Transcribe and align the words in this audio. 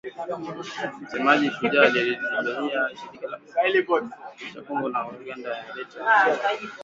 Msemaji 1.01 1.51
Shujaa 1.51 1.83
aliliambia 1.83 2.89
shirika 3.01 3.27
la 3.27 3.39
habari 3.55 3.83
kuwa 3.83 4.01
majeshi 4.01 4.57
ya 4.57 4.63
Kongo 4.63 4.89
na 4.89 5.07
Uganda 5.07 5.49
yanaleta 5.49 6.27
shida 6.61 6.73